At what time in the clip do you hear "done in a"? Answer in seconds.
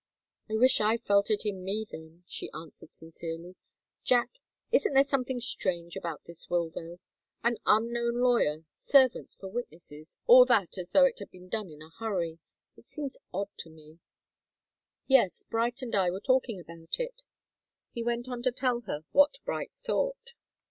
11.49-11.91